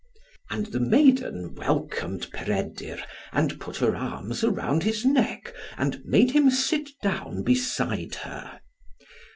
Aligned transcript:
And 0.49 0.65
the 0.65 0.79
maiden 0.79 1.53
welcomed 1.53 2.31
Peredur, 2.33 2.97
and 3.31 3.59
put 3.59 3.77
her 3.77 3.95
arms 3.95 4.43
about 4.43 4.81
his 4.81 5.05
neck, 5.05 5.53
and 5.77 6.03
made 6.03 6.31
him 6.31 6.49
sit 6.49 6.89
down 7.03 7.43
beside 7.43 8.15
her. 8.15 8.61